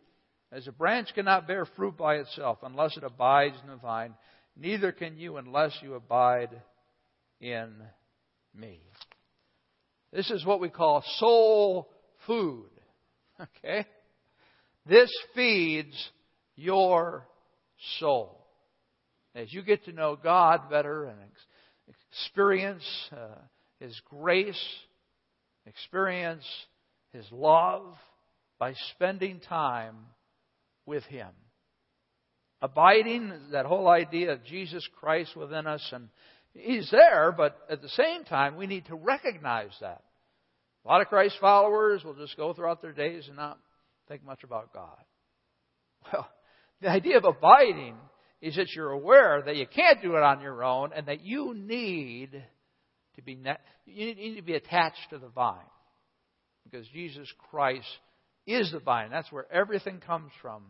[0.52, 4.14] As a branch cannot bear fruit by itself unless it abides in the vine,
[4.56, 6.62] neither can you unless you abide
[7.42, 7.74] in
[8.54, 8.80] me.
[10.14, 11.90] This is what we call soul
[12.28, 12.70] food.
[13.66, 13.86] Okay?
[14.86, 16.10] This feeds
[16.56, 17.26] your
[18.00, 18.46] soul.
[19.34, 21.18] As you get to know God better and
[22.12, 23.40] experience uh,
[23.80, 24.64] His grace,
[25.66, 26.46] experience
[27.12, 27.96] His love
[28.60, 29.96] by spending time
[30.86, 31.30] with Him.
[32.62, 36.10] Abiding, that whole idea of Jesus Christ within us, and
[36.54, 40.04] He's there, but at the same time, we need to recognize that.
[40.86, 43.58] A lot of Christ followers will just go throughout their days and not
[44.08, 44.98] think much about God.
[46.12, 46.28] Well,
[46.82, 47.96] the idea of abiding
[48.42, 51.54] is that you're aware that you can't do it on your own and that you
[51.54, 52.44] need
[53.16, 53.40] to be
[53.86, 55.56] you need to be attached to the vine
[56.66, 57.88] because Jesus Christ
[58.46, 59.12] is the vine.
[59.12, 60.64] That's where everything comes from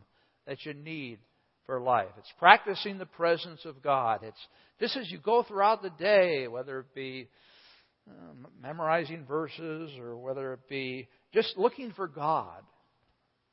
[0.45, 1.17] that you need
[1.65, 2.09] for life.
[2.17, 4.21] It's practicing the presence of God.
[4.23, 4.47] It's
[4.79, 7.29] just as you go throughout the day, whether it be
[8.09, 12.61] uh, memorizing verses or whether it be just looking for God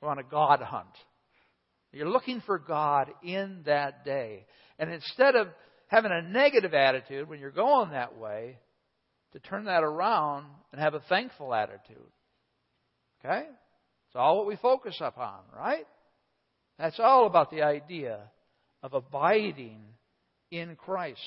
[0.03, 0.87] on a God hunt.
[1.93, 4.47] You're looking for God in that day.
[4.79, 5.49] And instead of
[5.89, 8.59] having a negative attitude when you're going that way,
[9.33, 12.11] to turn that around and have a thankful attitude.
[13.25, 13.43] Okay?
[13.43, 15.87] It's all what we focus upon, right?
[16.81, 18.21] That's all about the idea
[18.83, 19.83] of abiding
[20.51, 21.21] in Christ.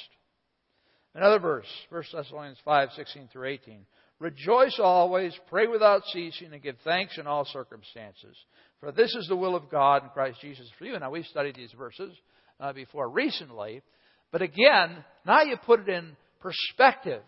[1.14, 3.86] Another verse, 1 Thessalonians 5, 16 through 18.
[4.20, 8.36] Rejoice always, pray without ceasing, and give thanks in all circumstances.
[8.80, 10.98] For this is the will of God in Christ Jesus for you.
[10.98, 12.12] Now, we've studied these verses
[12.60, 13.84] uh, before recently,
[14.32, 17.22] but again, now you put it in perspective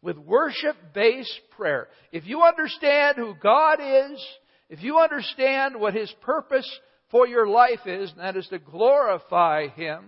[0.00, 1.88] with worship based prayer.
[2.12, 4.24] If you understand who God is,
[4.70, 6.68] if you understand what His purpose
[7.10, 10.04] for your life is, and that is to glorify Him,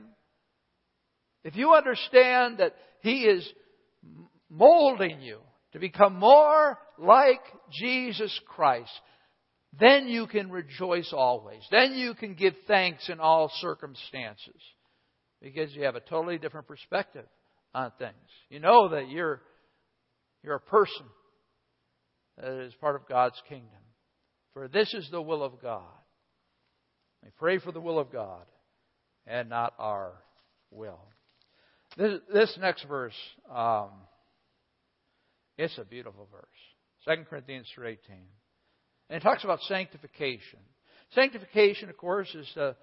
[1.45, 3.49] if you understand that He is
[4.51, 5.39] molding you
[5.73, 8.91] to become more like Jesus Christ,
[9.79, 11.63] then you can rejoice always.
[11.71, 14.61] Then you can give thanks in all circumstances
[15.43, 17.27] because you have a totally different perspective
[17.75, 18.15] on things.
[18.49, 19.43] You know that you're
[20.43, 21.07] you're a person
[22.39, 23.69] that is part of God's kingdom.
[24.55, 25.83] For this is the will of God.
[27.27, 28.45] We pray for the will of God
[29.27, 30.13] and not our
[30.71, 31.01] will.
[31.97, 33.17] This, this next verse,
[33.53, 33.89] um,
[35.59, 37.17] it's a beautiful verse.
[37.19, 37.97] 2 Corinthians 3.18.
[39.11, 40.61] And it talks about sanctification.
[41.17, 42.77] Sanctification, of course, is the,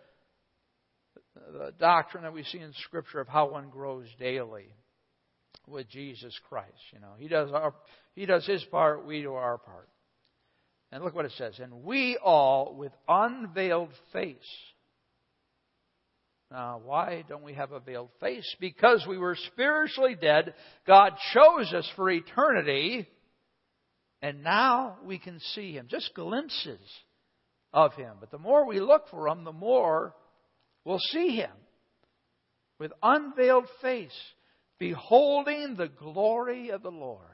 [1.54, 4.76] the doctrine that we see in Scripture of how one grows daily
[5.70, 6.68] with Jesus Christ.
[6.92, 7.74] You know, he does our
[8.14, 9.88] he does his part, we do our part.
[10.94, 11.58] And look what it says.
[11.58, 14.38] And we all with unveiled face.
[16.52, 18.46] Now, why don't we have a veiled face?
[18.60, 20.54] Because we were spiritually dead.
[20.86, 23.08] God chose us for eternity.
[24.22, 25.88] And now we can see Him.
[25.90, 26.80] Just glimpses
[27.74, 28.18] of Him.
[28.20, 30.14] But the more we look for Him, the more
[30.86, 31.50] we'll see Him.
[32.78, 34.12] With unveiled face
[34.78, 37.26] beholding the glory of the Lord.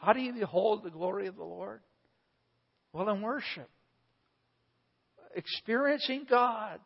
[0.00, 1.82] How do you behold the glory of the Lord?
[2.96, 3.68] Well, in worship.
[5.34, 6.80] Experiencing God.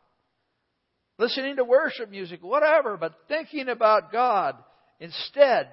[1.17, 4.57] Listening to worship music, whatever, but thinking about God
[4.99, 5.69] instead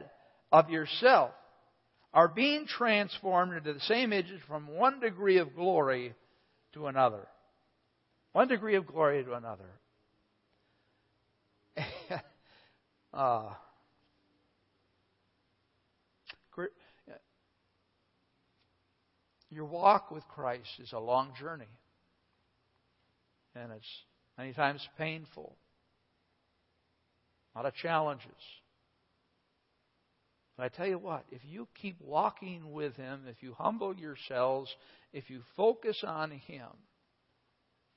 [0.52, 1.32] of yourself
[2.14, 6.14] are being transformed into the same image from one degree of glory
[6.74, 7.26] to another.
[8.30, 9.70] One degree of glory to another.
[13.12, 13.48] Uh,
[19.50, 21.68] your walk with Christ is a long journey.
[23.54, 23.86] And it's
[24.36, 25.56] many times painful.
[27.54, 28.30] A lot of challenges.
[30.56, 34.74] But I tell you what, if you keep walking with Him, if you humble yourselves,
[35.12, 36.68] if you focus on Him,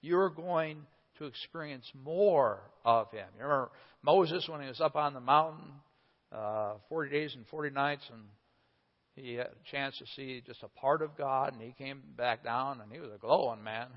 [0.02, 0.78] you're going
[1.18, 3.26] to experience more of Him.
[3.38, 3.72] You remember
[4.04, 5.72] Moses when he was up on the mountain,
[6.32, 8.22] uh, 40 days and 40 nights, and
[9.16, 12.44] he had a chance to see just a part of God, and he came back
[12.44, 13.88] down, and he was a glowing man.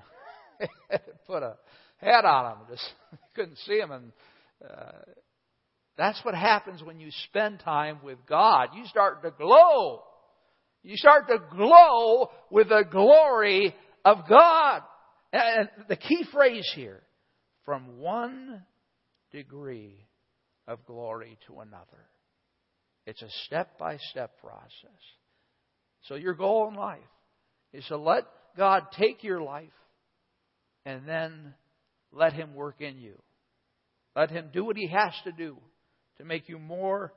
[1.27, 1.57] Put a
[1.99, 2.93] hat on him, just
[3.35, 4.13] couldn't see him, and
[4.69, 4.93] uh,
[5.97, 8.71] That's what happens when you spend time with God.
[8.75, 10.03] You start to glow.
[10.83, 13.75] You start to glow with the glory
[14.05, 14.83] of God.
[15.33, 17.03] And the key phrase here,
[17.65, 18.63] from one
[19.33, 20.07] degree
[20.69, 22.07] of glory to another.
[23.07, 25.01] It's a step by step process.
[26.09, 27.01] So your goal in life
[27.73, 28.25] is to let
[28.57, 29.69] God take your life
[30.87, 31.55] and then
[32.13, 33.21] let Him work in you.
[34.15, 35.57] Let Him do what He has to do
[36.19, 37.13] to make you more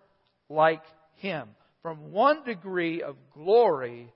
[0.49, 0.81] like
[1.15, 1.49] Him.
[1.81, 4.11] From one degree of glory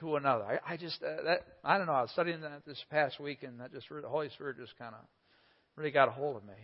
[0.00, 0.44] to another.
[0.44, 3.42] I, I just, uh, that, I don't know, I was studying that this past week
[3.42, 5.00] and that just, the Holy Spirit just kind of
[5.76, 6.54] really got a hold of me.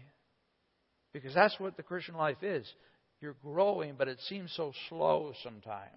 [1.13, 2.67] Because that's what the Christian life is.
[3.25, 5.95] You're growing, but it seems so slow sometimes.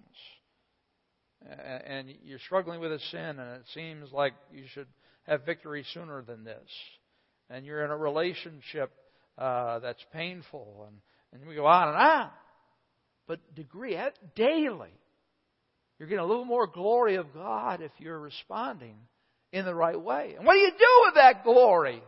[1.86, 4.86] And you're struggling with a sin, and it seems like you should
[5.24, 6.70] have victory sooner than this.
[7.50, 8.90] And you're in a relationship
[9.36, 10.96] uh, that's painful, and,
[11.42, 12.30] and we go on and on.
[13.26, 13.98] But degree,
[14.34, 14.88] daily,
[15.98, 18.96] you're getting a little more glory of God if you're responding
[19.52, 20.32] in the right way.
[20.34, 22.02] And what do you do with that glory?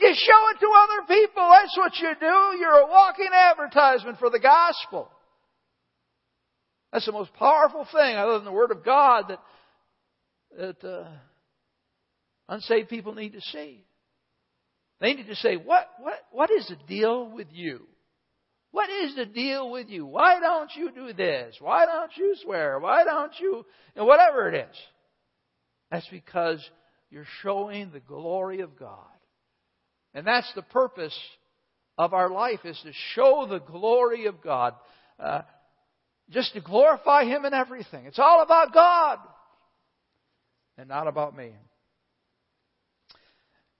[0.00, 1.50] You show it to other people.
[1.50, 2.58] That's what you do.
[2.58, 5.10] You're a walking advertisement for the gospel.
[6.90, 9.40] That's the most powerful thing, other than the Word of God, that
[10.56, 11.08] that uh,
[12.48, 13.84] unsaved people need to see.
[15.00, 17.86] They need to say, "What what what is the deal with you?
[18.72, 20.06] What is the deal with you?
[20.06, 21.56] Why don't you do this?
[21.60, 22.78] Why don't you swear?
[22.78, 24.76] Why don't you, and whatever it is?"
[25.90, 26.66] That's because
[27.10, 29.06] you're showing the glory of God.
[30.14, 31.16] And that's the purpose
[31.96, 34.74] of our life is to show the glory of God.
[35.18, 35.42] Uh,
[36.30, 38.06] just to glorify Him in everything.
[38.06, 39.18] It's all about God
[40.78, 41.50] and not about me.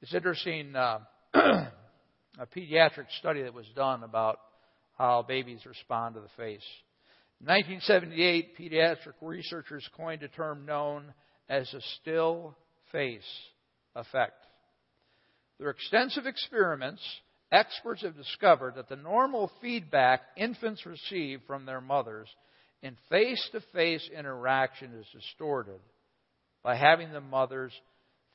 [0.02, 1.00] It's interesting, uh,
[1.34, 1.70] a
[2.56, 4.38] pediatric study that was done about
[4.98, 6.64] how babies respond to the face.
[7.40, 11.12] In 1978, pediatric researchers coined a term known
[11.48, 12.56] as a still
[12.92, 13.22] face
[13.94, 14.44] effect.
[15.60, 17.02] Through extensive experiments,
[17.52, 22.28] experts have discovered that the normal feedback infants receive from their mothers
[22.82, 25.80] in face to face interaction is distorted
[26.62, 27.74] by having the mothers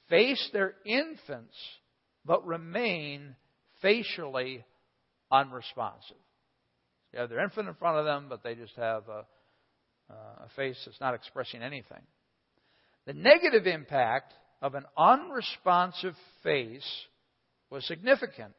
[0.07, 1.55] face their infants
[2.25, 3.35] but remain
[3.81, 4.63] facially
[5.31, 6.17] unresponsive.
[7.11, 9.25] They have their infant in front of them, but they just have a,
[10.11, 12.03] uh, a face that's not expressing anything.
[13.07, 16.87] The negative impact of an unresponsive face
[17.69, 18.53] was significant.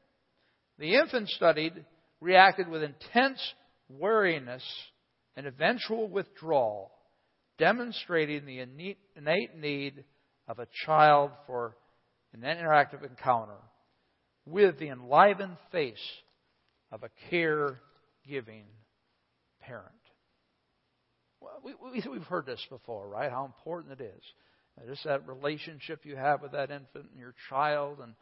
[0.79, 1.85] The infant studied
[2.21, 3.41] reacted with intense
[3.89, 4.63] wariness
[5.37, 6.91] and eventual withdrawal,
[7.59, 8.61] demonstrating the
[9.17, 10.05] innate need
[10.49, 11.77] of a child for
[12.33, 13.57] an interactive encounter
[14.45, 15.95] with the enlivened face
[16.93, 17.79] of a care
[18.29, 18.65] giving
[19.61, 19.93] parent.
[21.41, 23.31] Well, we, we, we've heard this before, right?
[23.31, 24.23] How important it is.
[24.87, 28.15] Just that relationship you have with that infant and your child and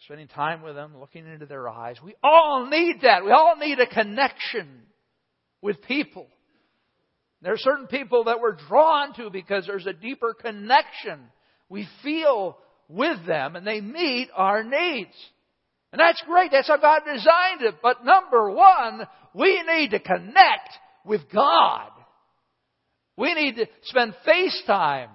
[0.00, 1.96] spending time with them, looking into their eyes.
[2.02, 3.24] We all need that.
[3.24, 4.68] We all need a connection
[5.62, 6.26] with people.
[7.42, 11.20] There are certain people that we're drawn to because there's a deeper connection
[11.68, 15.14] we feel with them and they meet our needs.
[15.92, 16.50] And that's great.
[16.50, 17.76] That's how God designed it.
[17.82, 20.70] But number one, we need to connect
[21.04, 21.90] with God.
[23.16, 25.10] We need to spend face time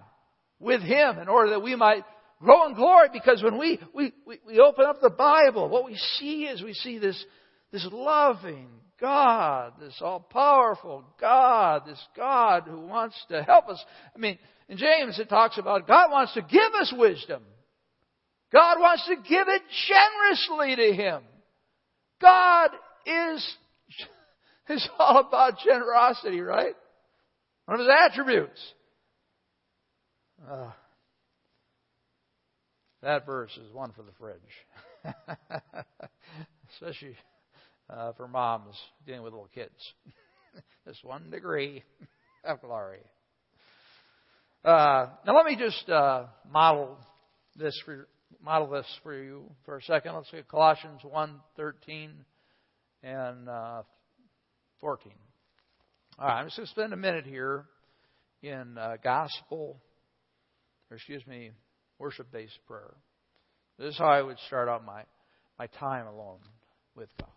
[0.60, 2.04] with Him in order that we might
[2.40, 5.96] grow in glory because when we, we, we, we open up the Bible, what we
[6.18, 7.24] see is we see this,
[7.72, 13.84] this loving God, this all powerful God, this God who wants to help us.
[14.16, 17.44] I mean, in James it talks about God wants to give us wisdom.
[18.52, 21.22] God wants to give it generously to Him.
[22.22, 22.72] God
[23.06, 23.56] is,
[24.70, 26.74] is all about generosity, right?
[27.66, 28.74] One of His attributes.
[30.50, 30.72] Uh,
[33.02, 34.38] that verse is one for the fridge.
[36.74, 37.16] Especially
[37.90, 38.76] uh, for moms
[39.06, 39.94] dealing with little kids.
[40.88, 41.84] Just one degree
[42.44, 43.00] of glory.
[44.64, 46.98] Uh, now let me just uh, model
[47.56, 48.10] this for
[48.44, 50.16] model this for you for a second.
[50.16, 52.12] Let's look at Colossians 1, 13
[53.04, 53.84] and uh,
[54.82, 55.14] 14.
[56.18, 57.66] All right, I'm just going to spend a minute here
[58.44, 59.80] in uh, gospel,
[60.92, 61.52] or excuse me,
[62.00, 62.94] worship based prayer.
[63.78, 65.04] This is how I would start out my,
[65.58, 66.40] my time alone
[66.96, 67.30] with God.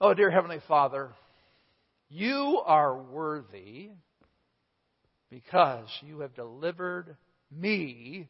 [0.00, 1.10] Oh, dear Heavenly Father,
[2.08, 3.90] you are worthy
[5.30, 7.16] because you have delivered
[7.50, 8.28] me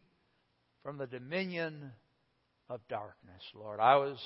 [0.82, 1.90] from the dominion
[2.68, 3.80] of darkness, Lord.
[3.80, 4.18] I was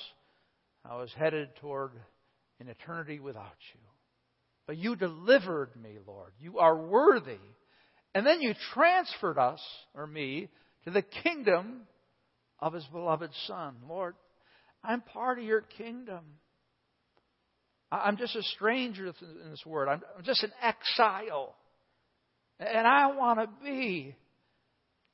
[0.85, 1.91] I was headed toward
[2.59, 3.79] an eternity without you.
[4.65, 6.31] But you delivered me, Lord.
[6.39, 7.39] You are worthy.
[8.15, 9.61] And then you transferred us,
[9.93, 10.49] or me,
[10.85, 11.81] to the kingdom
[12.59, 13.75] of his beloved Son.
[13.87, 14.15] Lord,
[14.83, 16.21] I'm part of your kingdom.
[17.91, 20.01] I'm just a stranger in this world.
[20.17, 21.55] I'm just an exile.
[22.59, 24.15] And I want to be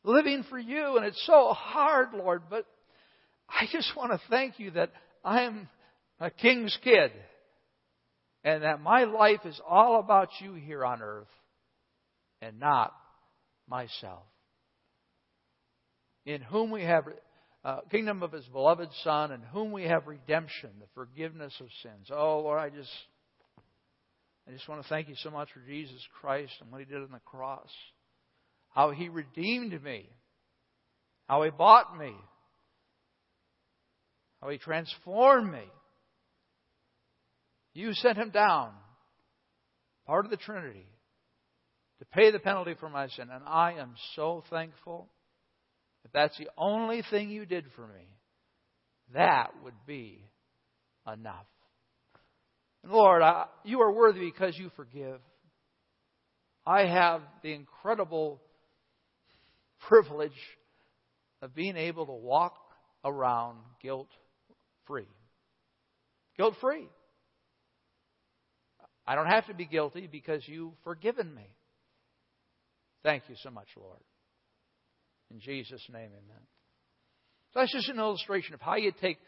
[0.04, 0.98] living for you.
[0.98, 2.66] And it's so hard, Lord, but
[3.50, 4.92] I just want to thank you that
[5.24, 5.70] I'm
[6.20, 7.12] a king's kid
[8.44, 11.28] and that my life is all about you here on earth
[12.46, 12.94] and not
[13.68, 14.24] myself.
[16.26, 17.06] In whom we have
[17.64, 22.10] uh, kingdom of his beloved son in whom we have redemption, the forgiveness of sins.
[22.12, 22.92] Oh Lord, I just
[24.48, 27.02] I just want to thank you so much for Jesus Christ and what he did
[27.02, 27.70] on the cross.
[28.70, 30.08] How he redeemed me.
[31.28, 32.14] How he bought me.
[34.42, 35.64] How he transformed me.
[37.74, 38.72] You sent him down,
[40.06, 40.86] part of the Trinity,
[42.06, 43.30] to pay the penalty for my sin.
[43.32, 45.10] And I am so thankful.
[46.04, 48.08] If that's the only thing you did for me,
[49.14, 50.24] that would be
[51.12, 51.46] enough.
[52.84, 55.20] And Lord, I, you are worthy because you forgive.
[56.66, 58.42] I have the incredible
[59.88, 60.32] privilege
[61.42, 62.56] of being able to walk
[63.04, 64.10] around guilt
[64.88, 65.08] free.
[66.38, 66.88] Guilt free.
[69.08, 71.48] I don't have to be guilty because you've forgiven me.
[73.06, 74.00] Thank you so much, Lord.
[75.30, 76.42] In Jesus' name, amen.
[77.54, 79.20] So that's just an illustration of how you take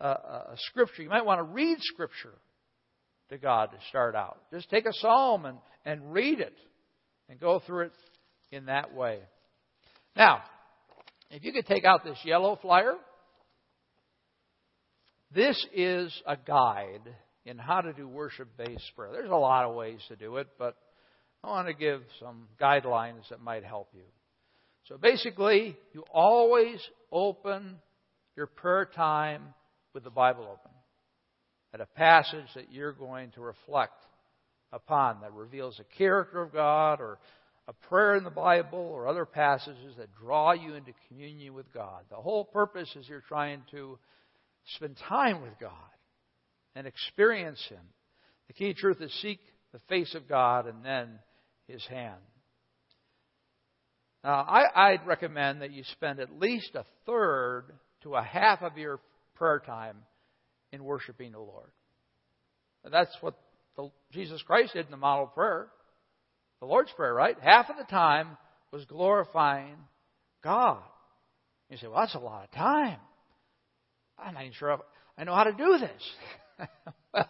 [0.00, 1.02] a, a scripture.
[1.02, 2.32] You might want to read scripture
[3.28, 4.38] to God to start out.
[4.50, 6.56] Just take a psalm and, and read it
[7.28, 7.92] and go through it
[8.50, 9.18] in that way.
[10.16, 10.40] Now,
[11.30, 12.94] if you could take out this yellow flyer,
[15.34, 17.14] this is a guide
[17.44, 19.12] in how to do worship based prayer.
[19.12, 20.76] There's a lot of ways to do it, but
[21.44, 24.02] I want to give some guidelines that might help you.
[24.86, 26.80] So basically, you always
[27.12, 27.76] open
[28.36, 29.42] your prayer time
[29.94, 30.70] with the Bible open
[31.74, 34.02] at a passage that you're going to reflect
[34.72, 37.18] upon that reveals the character of God or
[37.68, 42.02] a prayer in the Bible or other passages that draw you into communion with God.
[42.10, 43.98] The whole purpose is you're trying to
[44.76, 45.72] spend time with God
[46.74, 47.82] and experience Him.
[48.46, 49.40] The key truth is seek
[49.72, 51.18] the face of God and then
[51.68, 52.16] His hand.
[54.24, 54.40] Now,
[54.74, 57.66] I, would recommend that you spend at least a third
[58.02, 59.00] to a half of your
[59.36, 59.96] prayer time
[60.72, 61.70] in worshiping the Lord.
[62.84, 63.38] And that's what
[63.76, 65.68] the, Jesus Christ did in the model prayer,
[66.60, 67.36] the Lord's Prayer, right?
[67.40, 68.36] Half of the time
[68.72, 69.76] was glorifying
[70.42, 70.82] God.
[71.70, 72.98] You say, well, that's a lot of time.
[74.18, 74.80] I'm not even sure
[75.16, 76.66] I know how to do this.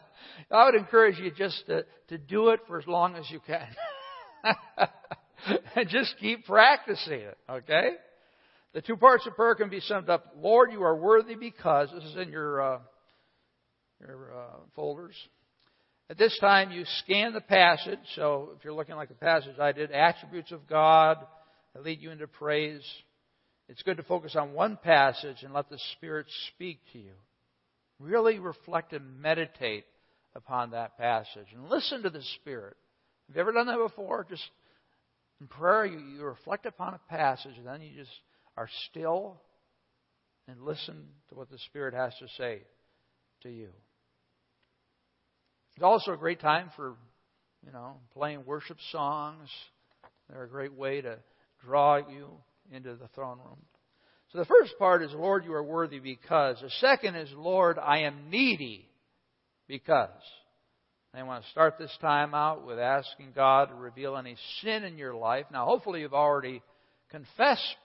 [0.50, 3.66] I would encourage you just to, to do it for as long as you can.
[5.76, 7.90] and just keep practicing it, okay?
[8.74, 10.34] The two parts of prayer can be summed up.
[10.36, 12.78] Lord, you are worthy because, this is in your, uh,
[14.00, 15.14] your uh, folders.
[16.10, 17.98] At this time, you scan the passage.
[18.14, 21.18] So if you're looking like the passage I did, attributes of God
[21.74, 22.82] that lead you into praise.
[23.68, 27.12] It's good to focus on one passage and let the Spirit speak to you.
[28.00, 29.84] Really reflect and meditate
[30.34, 32.76] upon that passage and listen to the Spirit.
[33.28, 34.26] Have you ever done that before?
[34.28, 34.48] Just
[35.40, 38.10] in prayer, you, you reflect upon a passage, and then you just
[38.56, 39.40] are still
[40.48, 42.62] and listen to what the Spirit has to say
[43.42, 43.68] to you.
[45.76, 46.96] It's also a great time for,
[47.64, 49.48] you know, playing worship songs.
[50.28, 51.18] They're a great way to
[51.64, 52.30] draw you
[52.72, 53.58] into the throne room.
[54.32, 56.60] So the first part is, Lord, you are worthy because.
[56.60, 58.88] The second is, Lord, I am needy
[59.66, 60.10] because.
[61.14, 64.98] I want to start this time out with asking God to reveal any sin in
[64.98, 65.46] your life.
[65.50, 66.62] Now, hopefully, you've already
[67.10, 67.76] confessed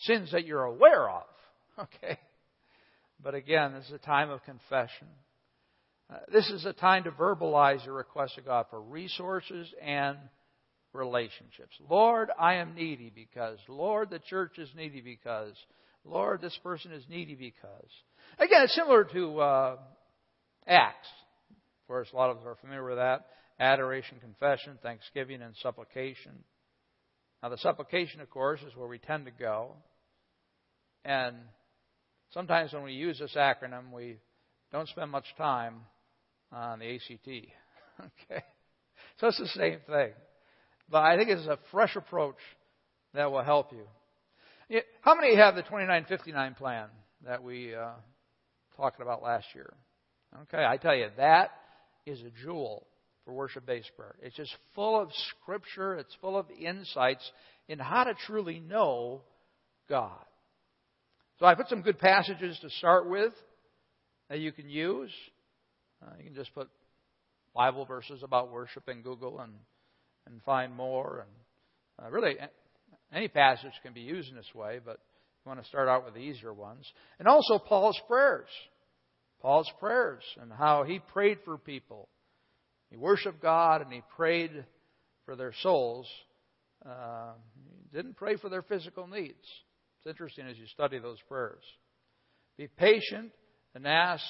[0.00, 1.22] sins that you're aware of.
[1.78, 2.18] Okay?
[3.22, 5.08] But again, this is a time of confession.
[6.08, 10.16] Uh, this is a time to verbalize your request to God for resources and
[10.94, 11.76] relationships.
[11.90, 13.58] Lord, I am needy because.
[13.68, 15.52] Lord, the church is needy because.
[16.02, 17.90] Lord, this person is needy because.
[18.38, 19.76] Again, it's similar to uh,
[20.66, 21.08] ACTS.
[21.86, 23.26] Of course, a lot of us are familiar with that.
[23.60, 26.32] Adoration, confession, thanksgiving, and supplication.
[27.40, 29.74] Now, the supplication, of course, is where we tend to go.
[31.04, 31.36] And
[32.30, 34.16] sometimes when we use this acronym, we
[34.72, 35.82] don't spend much time
[36.50, 37.28] on the ACT.
[38.00, 38.42] okay?
[39.20, 40.10] So it's the same thing.
[40.90, 42.38] But I think it's a fresh approach
[43.14, 44.80] that will help you.
[45.02, 46.88] How many have the 2959 plan
[47.24, 47.90] that we uh,
[48.76, 49.72] talked about last year?
[50.42, 51.52] Okay, I tell you, that
[52.06, 52.86] is a jewel
[53.24, 54.14] for worship based prayer.
[54.22, 57.28] It's just full of scripture, it's full of insights
[57.68, 59.22] in how to truly know
[59.88, 60.24] God.
[61.38, 63.32] So I put some good passages to start with
[64.30, 65.10] that you can use.
[66.02, 66.68] Uh, you can just put
[67.54, 69.52] Bible verses about worship in Google and
[70.26, 71.26] and find more.
[71.98, 72.36] And uh, really,
[73.12, 74.98] any passage can be used in this way, but
[75.44, 76.84] you want to start out with the easier ones.
[77.18, 78.48] And also Paul's prayers.
[79.40, 82.08] Paul's prayers and how he prayed for people.
[82.90, 84.64] He worshiped God and he prayed
[85.24, 86.06] for their souls.
[86.84, 89.34] Uh, he didn't pray for their physical needs.
[89.98, 91.62] It's interesting as you study those prayers.
[92.56, 93.32] Be patient
[93.74, 94.24] and ask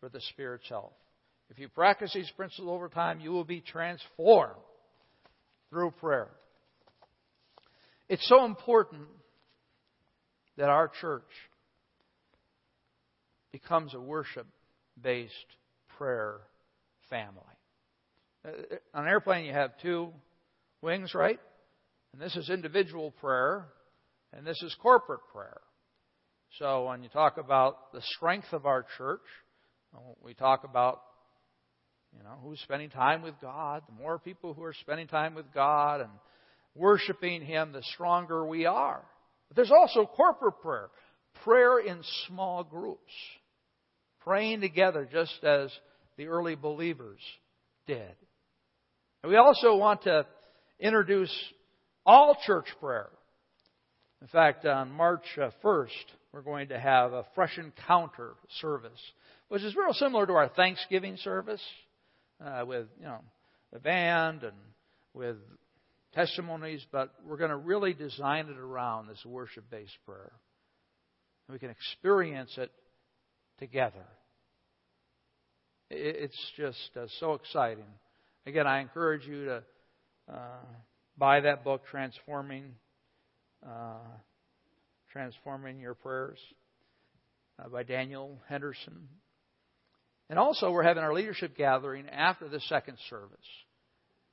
[0.00, 0.94] for the Spirit's help.
[1.50, 4.54] If you practice these principles over time, you will be transformed
[5.70, 6.28] through prayer.
[8.08, 9.08] It's so important
[10.56, 11.24] that our church
[13.62, 14.46] becomes a worship
[15.02, 15.32] based
[15.96, 16.40] prayer
[17.08, 17.40] family.
[18.44, 18.50] Uh,
[18.92, 20.10] on an airplane, you have two
[20.82, 21.40] wings, right?
[22.12, 23.66] And this is individual prayer,
[24.34, 25.60] and this is corporate prayer.
[26.58, 29.24] So when you talk about the strength of our church,
[30.22, 31.00] we talk about
[32.14, 33.82] you know, who's spending time with God.
[33.88, 36.10] The more people who are spending time with God and
[36.74, 39.02] worshiping Him, the stronger we are.
[39.48, 40.88] But there's also corporate prayer.
[41.44, 43.12] Prayer in small groups.
[44.26, 45.70] Praying together just as
[46.16, 47.20] the early believers
[47.86, 48.16] did.
[49.22, 50.26] And we also want to
[50.80, 51.32] introduce
[52.04, 53.08] all church prayer.
[54.20, 55.86] In fact, on March 1st, uh,
[56.32, 59.00] we're going to have a fresh encounter service,
[59.48, 61.62] which is real similar to our Thanksgiving service
[62.44, 63.20] uh, with you know
[63.72, 64.56] the band and
[65.14, 65.36] with
[66.14, 70.32] testimonies, but we're going to really design it around this worship-based prayer.
[71.48, 72.72] We can experience it
[73.58, 74.04] together.
[75.90, 77.86] It's just uh, so exciting.
[78.44, 79.62] Again, I encourage you to
[80.32, 80.64] uh,
[81.16, 82.74] buy that book, Transforming,
[83.64, 83.98] uh,
[85.12, 86.38] Transforming Your Prayers,
[87.58, 89.08] uh, by Daniel Henderson.
[90.28, 93.38] And also, we're having our leadership gathering after the second service.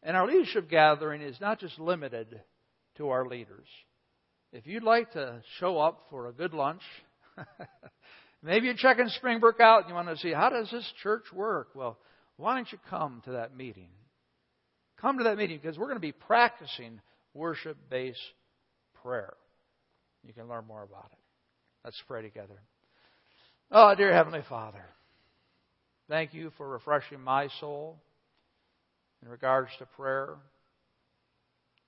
[0.02, 2.42] And our leadership gathering is not just limited
[2.98, 3.68] to our leaders.
[4.52, 6.82] If you'd like to show up for a good lunch,
[8.44, 11.70] maybe you're checking Springbrook out and you want to see how does this church work?
[11.74, 11.98] Well,
[12.38, 13.90] why don't you come to that meeting?
[15.00, 17.02] Come to that meeting because we're going to be practicing
[17.34, 18.20] worship based
[19.02, 19.34] prayer.
[20.26, 21.20] You can learn more about it.
[21.84, 22.62] Let's pray together.
[23.72, 24.86] Oh, dear Heavenly Father.
[26.10, 27.98] Thank you for refreshing my soul
[29.22, 30.36] in regards to prayer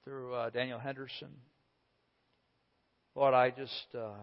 [0.04, 1.30] through uh, Daniel Henderson.
[3.14, 4.14] Lord, I just uh,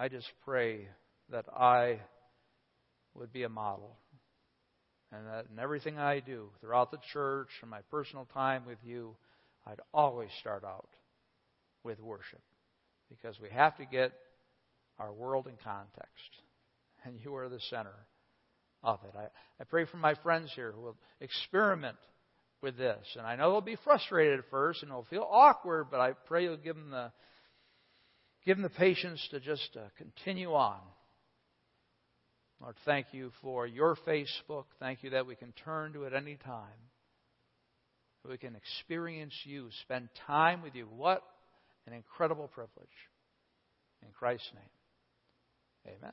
[0.00, 0.88] I just pray
[1.28, 2.00] that I
[3.12, 3.98] would be a model,
[5.12, 9.14] and that in everything I do throughout the church and my personal time with you,
[9.66, 10.88] I'd always start out
[11.84, 12.40] with worship,
[13.10, 14.12] because we have to get
[14.98, 16.30] our world in context,
[17.04, 18.06] and you are the center
[18.82, 19.14] of it.
[19.14, 19.24] I,
[19.60, 21.98] I pray for my friends here who will experiment
[22.62, 23.06] with this.
[23.18, 26.44] And I know they'll be frustrated at first and they'll feel awkward, but I pray
[26.44, 27.12] you'll give them the,
[28.44, 30.80] give them the patience to just uh, continue on.
[32.60, 34.64] Lord, thank you for your Facebook.
[34.78, 36.66] Thank you that we can turn to it any time.
[38.28, 40.86] We can experience you, spend time with you.
[40.94, 41.22] What
[41.86, 42.88] an incredible privilege.
[44.02, 46.12] In Christ's name, amen.